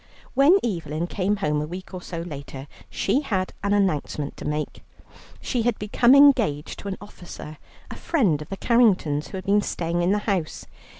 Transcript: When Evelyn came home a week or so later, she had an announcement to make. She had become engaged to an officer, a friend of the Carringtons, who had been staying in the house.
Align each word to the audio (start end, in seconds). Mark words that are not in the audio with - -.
When 0.33 0.57
Evelyn 0.63 1.05
came 1.05 1.35
home 1.35 1.61
a 1.61 1.67
week 1.67 1.93
or 1.93 2.01
so 2.01 2.21
later, 2.21 2.65
she 2.89 3.21
had 3.21 3.53
an 3.63 3.71
announcement 3.71 4.35
to 4.37 4.45
make. 4.45 4.81
She 5.41 5.61
had 5.61 5.77
become 5.77 6.15
engaged 6.15 6.79
to 6.79 6.87
an 6.87 6.97
officer, 6.99 7.59
a 7.91 7.95
friend 7.95 8.41
of 8.41 8.49
the 8.49 8.57
Carringtons, 8.57 9.27
who 9.27 9.37
had 9.37 9.45
been 9.45 9.61
staying 9.61 10.01
in 10.01 10.09
the 10.11 10.17
house. 10.25 10.65